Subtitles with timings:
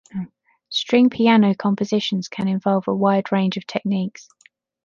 [0.69, 4.27] String piano compositions can involve a wide range of techniques.